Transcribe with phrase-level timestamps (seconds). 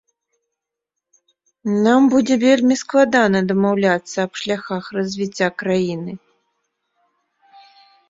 [1.87, 6.21] Нам будзе вельмі складана дамаўляцца аб шляхах развіцця краіны.